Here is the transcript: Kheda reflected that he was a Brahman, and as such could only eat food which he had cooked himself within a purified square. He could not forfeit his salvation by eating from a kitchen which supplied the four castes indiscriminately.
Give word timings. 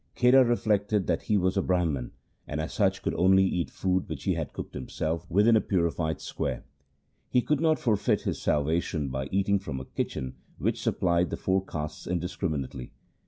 Kheda 0.15 0.43
reflected 0.43 1.05
that 1.05 1.21
he 1.29 1.37
was 1.37 1.55
a 1.55 1.61
Brahman, 1.61 2.09
and 2.47 2.59
as 2.59 2.73
such 2.73 3.03
could 3.03 3.13
only 3.13 3.43
eat 3.43 3.69
food 3.69 4.09
which 4.09 4.23
he 4.23 4.33
had 4.33 4.51
cooked 4.51 4.73
himself 4.73 5.29
within 5.29 5.55
a 5.55 5.61
purified 5.61 6.19
square. 6.21 6.63
He 7.29 7.43
could 7.43 7.61
not 7.61 7.77
forfeit 7.77 8.21
his 8.21 8.41
salvation 8.41 9.09
by 9.09 9.27
eating 9.31 9.59
from 9.59 9.79
a 9.79 9.85
kitchen 9.85 10.37
which 10.57 10.81
supplied 10.81 11.29
the 11.29 11.37
four 11.37 11.63
castes 11.63 12.07
indiscriminately. 12.07 12.93